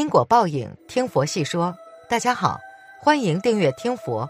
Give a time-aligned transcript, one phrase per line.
[0.00, 1.76] 因果报应，听佛细说。
[2.08, 2.58] 大家好，
[3.00, 4.26] 欢迎订阅听佛。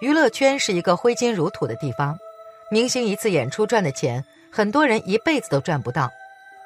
[0.00, 2.18] 娱乐圈是一个挥金如土的地方，
[2.70, 6.10] 明星一次演出赚的钱，很多人一辈子都赚不到。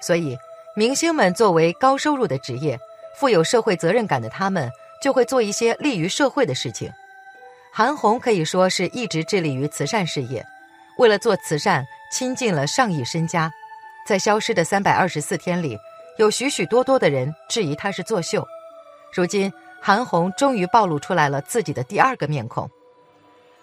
[0.00, 0.36] 所以，
[0.74, 2.76] 明星们作为高收入的职业，
[3.14, 4.68] 富有社会责任感的他们，
[5.00, 6.92] 就会做一些利于社会的事情。
[7.72, 10.44] 韩红可以说是一直致力于慈善事业，
[10.98, 13.52] 为了做慈善，倾尽了上亿身家。
[14.04, 15.78] 在消失的三百二十四天里，
[16.18, 18.46] 有许许多多的人质疑他是作秀。
[19.14, 22.68] 如今，韩红终于暴露出来了自己的第二个面孔。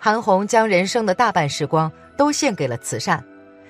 [0.00, 3.24] 韩红将人生的大半时光都献给了慈善，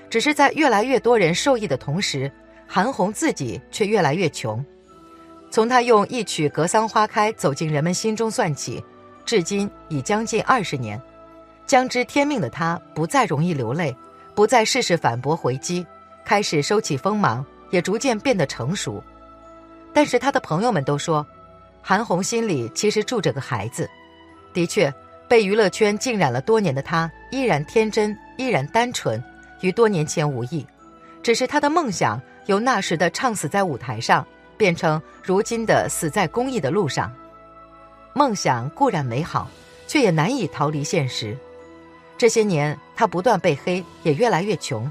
[0.08, 2.32] 只是在越来越多人受益的同时，
[2.66, 4.64] 韩红自己却越来越穷。
[5.50, 8.82] 从她用一曲《格桑花开》走进人们心中算起，
[9.26, 10.98] 至今已将近二十年。
[11.66, 13.94] 将知天命的她，不再容易流泪，
[14.34, 15.86] 不再事事反驳回击。
[16.24, 19.02] 开始收起锋芒，也逐渐变得成熟。
[19.92, 21.26] 但是他的朋友们都说，
[21.82, 23.88] 韩红心里其实住着个孩子。
[24.52, 24.92] 的确，
[25.28, 29.22] 被娱乐圈浸染了多年的她，依然天真，依然单纯，
[29.60, 30.66] 与多年前无异。
[31.22, 37.12] 只是她的梦想由那时的唱死在舞台上，变成如今的死在公益的路上。
[38.12, 39.48] 梦想固然美好，
[39.86, 41.36] 却也难以逃离现实。
[42.18, 44.90] 这些年，她不断被黑，也越来越穷。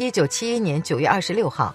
[0.00, 1.74] 一九七一年九月二十六号，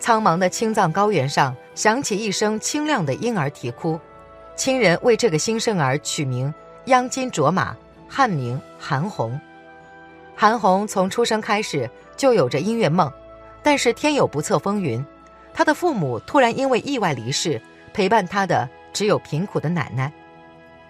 [0.00, 4.00] 苍茫的青藏高原上响起一声清亮的婴儿啼哭，
[4.56, 6.52] 亲人为这个新生儿取名
[6.86, 7.76] 央金卓玛，
[8.08, 9.38] 汉名韩红。
[10.34, 13.12] 韩红从出生开始就有着音乐梦，
[13.62, 15.04] 但是天有不测风云，
[15.52, 17.60] 他的父母突然因为意外离世，
[17.92, 20.10] 陪伴他的只有贫苦的奶奶。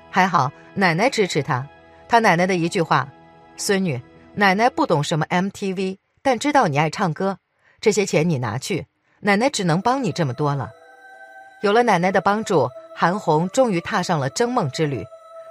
[0.08, 1.66] 还好奶奶支持他，
[2.06, 3.08] 他奶奶的一句话
[3.58, 4.00] ：“孙女，
[4.34, 7.38] 奶奶不懂什么 MTV。”但知道你爱唱歌，
[7.80, 8.88] 这些钱你拿去，
[9.20, 10.70] 奶奶只能帮你这么多了。
[11.60, 15.06] 有了奶奶的帮助，韩红终于踏上了征梦之旅。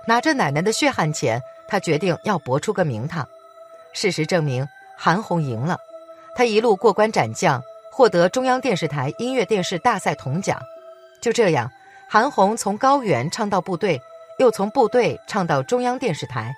[0.06, 3.26] 拿着奶奶的血汗钱，她决定要搏出个名堂。
[3.94, 4.68] 事实证明，
[4.98, 5.78] 韩红赢了。
[6.36, 10.62] 她一路过关斩将，获得中央电视台音乐电视大赛铜奖。
[11.22, 11.72] 就这样，
[12.10, 14.02] 韩红从高原唱到部队，
[14.40, 16.54] 又从部队唱到中央电视台。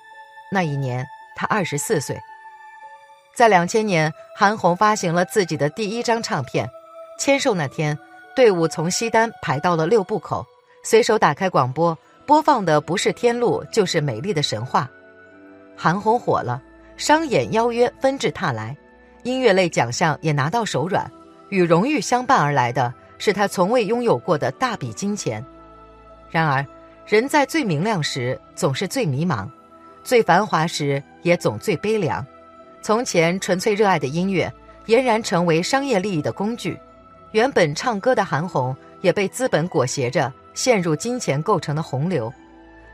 [0.51, 1.05] 那一年，
[1.35, 2.19] 她二十四岁。
[3.37, 6.67] 在两千年，韩红发行了自己的第一张唱片。
[7.19, 7.95] 签售那天，
[8.35, 10.43] 队伍从西单排到了六部口，
[10.81, 14.89] 随手打开广播，播放的不是《天路》，就是《美丽的神话》。
[15.79, 16.59] 韩红火了，
[16.97, 18.75] 商演邀约纷至沓来，
[19.21, 21.07] 音乐类奖项也拿到手软，
[21.49, 25.45] 与荣誉相伴而来的是他从未拥有过的大笔金钱。
[26.31, 26.65] 然而，
[27.05, 29.47] 人在最明亮时总是最迷茫，
[30.03, 32.25] 最繁华时也总最悲凉。
[32.87, 34.49] 从前纯粹热爱的音乐，
[34.85, 36.79] 俨然成为商业利益的工具。
[37.31, 42.33] 原本唱歌的韩红，也被资本裹挟着陷入金钱构成的洪流。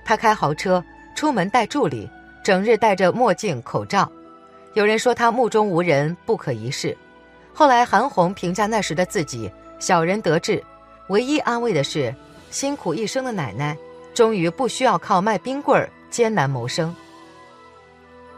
[0.03, 0.83] 她开豪车，
[1.15, 2.09] 出门带助理，
[2.43, 4.11] 整日戴着墨镜口罩。
[4.73, 6.97] 有人说她目中无人，不可一世。
[7.53, 10.63] 后来韩红评价那时的自己：小人得志，
[11.09, 12.11] 唯一安慰的是，
[12.49, 13.77] 辛苦一生的奶奶，
[14.11, 16.95] 终于不需要靠卖冰棍儿艰难谋生。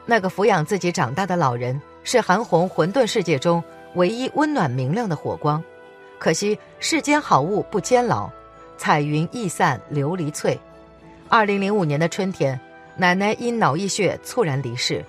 [0.05, 3.63] 那个抚养自己长大的老人，是韩红混沌世界中
[3.95, 5.63] 唯一温暖明亮的火光。
[6.19, 8.29] 可惜世间好物不坚牢，
[8.77, 10.59] 彩云易散琉璃脆。
[11.27, 12.59] 二零零五年的春天，
[12.95, 15.03] 奶奶因脑溢血猝然离世。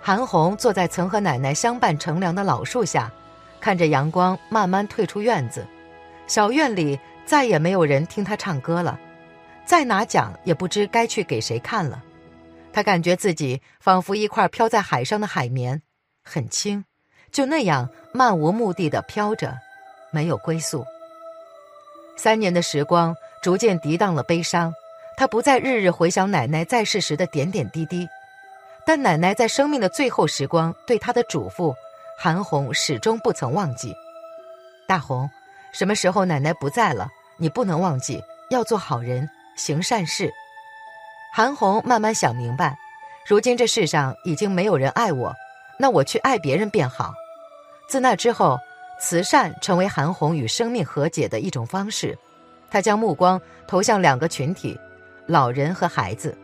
[0.00, 3.10] 韩红坐在曾和奶奶相伴乘凉的老树下，
[3.60, 5.66] 看着阳光慢慢退出院子。
[6.26, 8.98] 小院里再也没有人听她唱歌了，
[9.64, 12.02] 再拿奖也不知该去给谁看了。
[12.72, 15.82] 他感觉自己仿佛一块飘在海上的海绵，
[16.22, 16.84] 很轻，
[17.32, 19.58] 就那样漫无目的的飘着，
[20.10, 20.84] 没有归宿。
[22.16, 24.72] 三年的时光逐渐涤荡了悲伤，
[25.16, 28.08] 他不再日日回想奶奶在世时的点点滴滴，
[28.86, 31.74] 但奶奶在生命的最后时光对他的嘱咐，
[32.18, 33.94] 韩红始终不曾忘记。
[34.86, 35.28] 大红，
[35.72, 40.32] 什么时候奶奶不在了，你不能忘记要做好人，行善事。
[41.32, 42.76] 韩红慢慢想明白，
[43.24, 45.32] 如今这世上已经没有人爱我，
[45.78, 47.14] 那我去爱别人便好。
[47.88, 48.58] 自那之后，
[49.00, 52.18] 慈善成为韩红与生命和解的一种方式。
[52.68, 54.78] 他将目光投向两个群体：
[55.26, 56.36] 老人和孩子。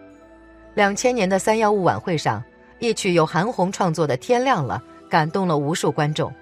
[0.75, 2.43] 两千年的三幺五晚会上，
[2.79, 6.33] 一曲由韩红创作的《天亮了》感动了无数观众。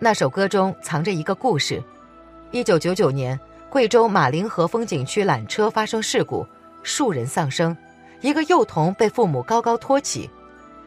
[0.00, 1.80] 那首歌中藏着一个故事：
[2.50, 3.38] 一九九九年，
[3.70, 6.44] 贵州马陵河风景区缆车发生事故，
[6.82, 7.76] 数人丧生。
[8.22, 10.30] 一个幼童被父母高高托起，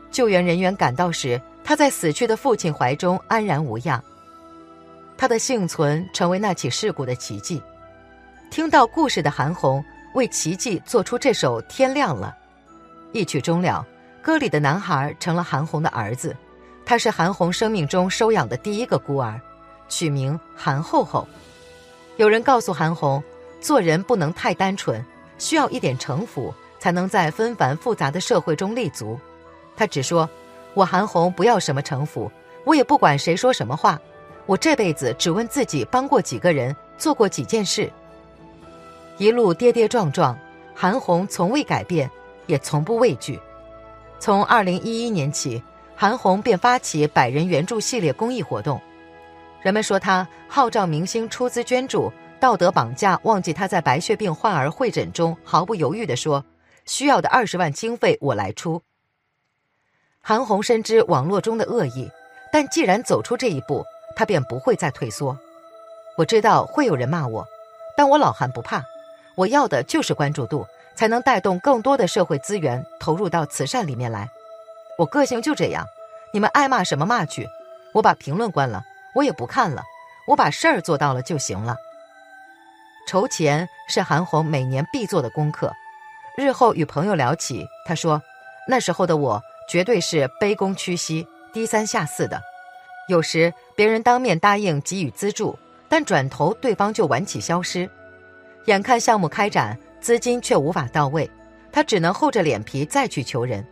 [0.09, 4.01] 救援人员赶到时，他在死去的父亲怀中安然无恙。
[5.17, 7.61] 他的幸存成为那起事故的奇迹。
[8.49, 9.83] 听到故事的韩红
[10.13, 12.33] 为奇迹做出这首《天亮了》，
[13.17, 13.85] 一曲终了，
[14.21, 16.33] 歌里的男孩成了韩红的儿子，
[16.85, 19.37] 他是韩红生命中收养的第一个孤儿，
[19.89, 21.27] 取名韩厚厚。
[22.15, 23.21] 有人告诉韩红，
[23.59, 25.03] 做人不能太单纯，
[25.37, 26.53] 需要一点城府，
[26.85, 29.19] 才能在纷繁复杂的社会中立足。
[29.75, 30.29] 他只说
[30.75, 32.31] ：“我韩红不要什么城府，
[32.63, 33.99] 我也不管谁说什么话，
[34.45, 37.91] 我这辈子只问自己帮过几个人，做过几件事。”
[39.17, 40.37] 一路跌跌撞撞，
[40.75, 42.07] 韩红从未改变，
[42.45, 43.39] 也从不畏惧。
[44.19, 45.59] 从二零一一年起，
[45.95, 48.79] 韩红便发起百人援助系列公益活动。
[49.59, 56.45] 人们说他号召明星出资捐助，道德绑架，忘记他在白血病患儿会诊中毫不犹豫地说
[56.85, 58.81] ：“需要的二十万经费我来出。”
[60.21, 62.09] 韩红深知网络中的恶意，
[62.51, 63.85] 但既然走出这一步，
[64.15, 65.37] 他便不会再退缩。
[66.17, 67.45] 我知道会有人骂我，
[67.95, 68.83] 但我老韩不怕。
[69.35, 70.65] 我要的就是关注度，
[70.95, 74.29] 才能带动更多的社会资源投入到慈善里面来。
[74.97, 75.85] 我个性就这样，
[76.33, 77.47] 你们爱骂什么骂去，
[77.93, 78.83] 我把评论关了。
[79.13, 79.83] 我也不看了，
[80.27, 81.75] 我把事儿做到了就行了。
[83.07, 85.71] 筹钱是韩红每年必做的功课。
[86.37, 88.21] 日后与朋友聊起，他说
[88.67, 92.41] ：“那时候的我绝对是卑躬屈膝、低三下四的。
[93.07, 97.89] 有时别人当面答应给予资助，但转头对方就晚起消失。
[98.65, 101.29] 眼看项目开展，资金却无法到位，
[101.71, 103.65] 他只能厚着脸皮再去求人。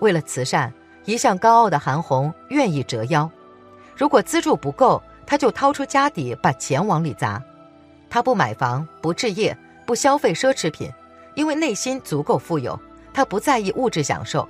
[0.00, 0.72] 为了慈善，
[1.04, 3.30] 一向高傲的韩红愿意折腰。”
[3.94, 7.42] 如果资助不够，他就掏出家底把钱往里砸。
[8.08, 10.90] 他不买房，不置业，不消费奢侈品，
[11.38, 12.76] 因为内心足够富有。
[13.14, 14.48] 他不在意物质享受，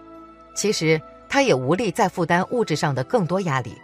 [0.54, 3.76] 其实他也无力再负担物质上的更多压力。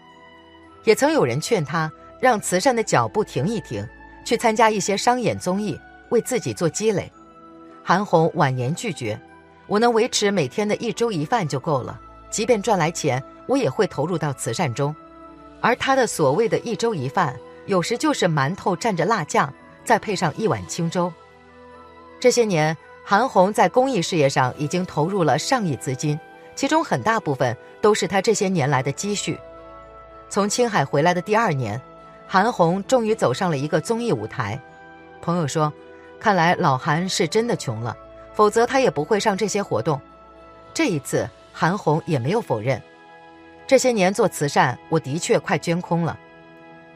[0.84, 3.86] 也曾有人劝他让慈善的脚步停一停，
[4.24, 5.78] 去参加一些商演综艺，
[6.08, 7.12] 为自己做积累。
[7.82, 9.20] 韩红婉言拒绝
[9.68, 14.96] ：“我能维持每天的一粥一饭就够了，即便赚来钱，我也会投入到慈善中。”
[15.60, 17.36] 而他的所谓的一粥一饭，
[17.66, 19.52] 有时就是馒头蘸着辣酱，
[19.84, 21.12] 再配上一碗清粥。
[22.20, 22.74] 这些年，
[23.06, 26.18] 韩红在公益事业上已经投入了上亿资金，
[26.54, 29.38] 其中很大部分都是她这些年来的积蓄。
[30.30, 31.78] 从青海回来的第二年，
[32.26, 34.58] 韩红终于走上了一个综艺舞台。
[35.20, 35.70] 朋友说
[36.18, 37.94] ：“看来老韩是真的穷了，
[38.32, 40.00] 否则他也不会上这些活动。”
[40.72, 42.82] 这一次，韩红也没有否认。
[43.66, 46.18] 这些年做慈善，我的确快捐空了。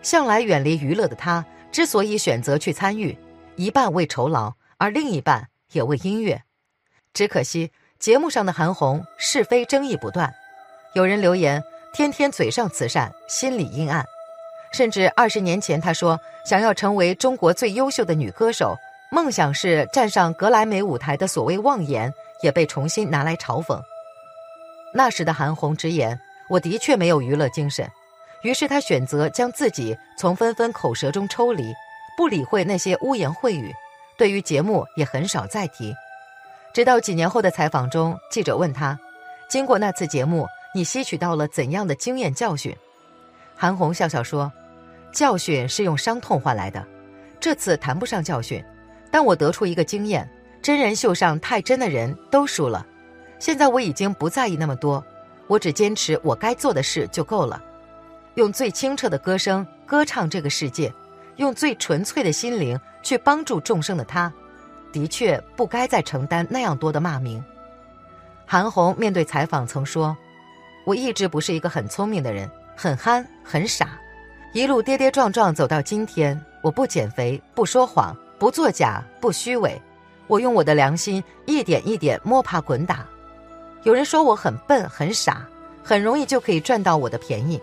[0.00, 3.16] 向来远离娱乐的他，之所以选择去参与，
[3.56, 6.42] 一半为酬劳，而另一半也为音乐。
[7.12, 10.32] 只可惜节目上的韩红是非争议不断，
[10.94, 11.62] 有人留言
[11.92, 14.04] 天天嘴上慈善，心里阴暗。
[14.72, 18.76] 甚至二十年前她说想要成为中国最优秀的女歌手，
[19.10, 22.12] 梦想是站上格莱美舞台的所谓妄言，
[22.42, 23.80] 也被重新拿来嘲讽。
[24.94, 26.18] 那时的韩红直言。
[26.50, 27.86] 我的确没有娱乐精神，
[28.40, 31.74] 于是她选择将自己从纷纷口舌中抽离，
[32.16, 33.70] 不理会那些污言秽语，
[34.18, 35.94] 对于节目也很少再提。
[36.74, 38.98] 直到几年后的采访中，记者问他
[39.48, 42.76] ：“经过那次节目，你吸取到了怎样的经验教训？”
[43.56, 44.52] 韩红笑笑说
[45.10, 46.86] ：“教训是用伤痛换来的，
[47.40, 48.62] 这次谈不上教训，
[49.10, 50.28] 但我得出一个经验：
[50.60, 52.86] 真人秀上太真的人都输了。
[53.38, 55.02] 现在我已经不在意那么多。”
[55.48, 57.58] 我只坚持我该做的事就够了，
[58.34, 60.92] 用最清澈的歌声歌唱这个世界，
[61.36, 64.30] 用最纯粹的心灵去帮助众生的他，
[64.92, 67.42] 的确不该再承担那样多的骂名。
[68.44, 70.14] 韩红面对采访曾说
[70.84, 73.98] ：“我一直不是一个很聪明的人，很憨很傻，
[74.52, 76.38] 一路跌跌撞撞走到今天。
[76.60, 79.80] 我不减肥，不说谎，不作假，不虚伪，
[80.26, 83.06] 我用我的良心一点一点摸爬滚打。”
[83.84, 85.48] 有人说我很笨很傻，
[85.82, 87.58] 很容易就可以赚到我的便宜。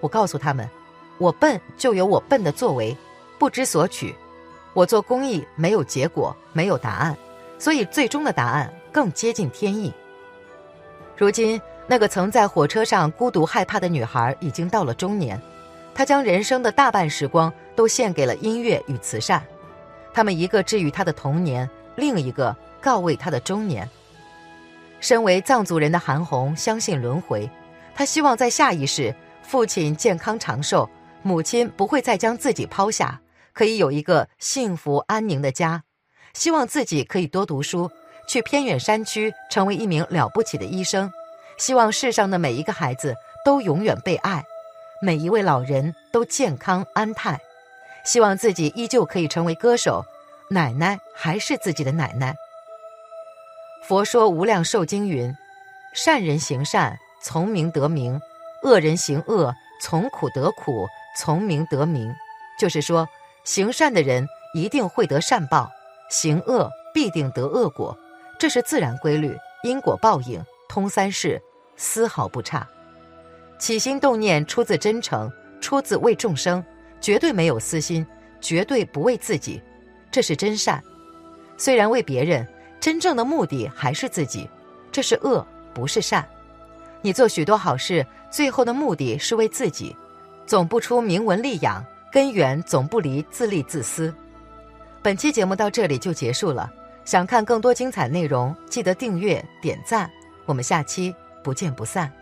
[0.00, 0.68] 我告诉他们，
[1.16, 2.94] 我笨就有我笨的作为，
[3.38, 4.14] 不知所取。
[4.74, 7.16] 我做公益没有结果，没有答案，
[7.58, 9.92] 所以最终的答案更接近天意。
[11.16, 15.40] 如今，那个曾在火车上孤独害怕的女孩已经到了中年，
[15.94, 19.42] 她将人生的大半时光都献给了音乐与慈善。
[20.14, 23.88] 他们一个治愈她的童年，另一个告慰她的中年。
[25.00, 27.48] 身为藏族人的韩红相信轮回，
[27.94, 30.88] 她希望在下一世，父亲健康长寿，
[31.22, 33.20] 母亲不会再将自己抛下，
[33.52, 35.84] 可以有一个幸福安宁的家。
[36.34, 37.90] 希望自己可以多读书，
[38.26, 41.10] 去偏远山区成为一名了不起的医生。
[41.58, 44.42] 希望世上的每一个孩子都永远被爱，
[45.02, 47.38] 每一位老人都健康安泰。
[48.04, 50.04] 希望自己依旧可以成为歌手，
[50.50, 52.34] 奶奶还是自己的奶奶。
[53.86, 55.36] 佛说《无量寿经》云
[55.94, 58.18] ：“善人行善，从名得名；
[58.62, 62.12] 恶人行恶，从苦得苦，从名得名。”
[62.58, 63.08] 就是说，
[63.44, 65.70] 行善的人一定会得善报，
[66.10, 67.96] 行恶必定得恶果，
[68.38, 71.40] 这是自然规律，因果报应通三世，
[71.76, 72.66] 丝毫不差。
[73.58, 75.30] 起心动念出自真诚，
[75.60, 76.64] 出自为众生，
[77.00, 78.06] 绝对没有私心，
[78.40, 79.62] 绝对不为自己，
[80.10, 80.82] 这是真善。
[81.56, 82.46] 虽然为别人。
[82.80, 84.50] 真正的目的还是自己，
[84.90, 86.28] 这是恶，不是善。
[87.00, 89.96] 你做许多好事，最后的目的是为自己，
[90.46, 94.14] 总不出名闻利养，根源总不离自利自私。
[95.02, 96.70] 本期节目到这里就结束了，
[97.06, 100.10] 想看更多精彩内容，记得订阅点赞，
[100.44, 102.12] 我们下期不见不散。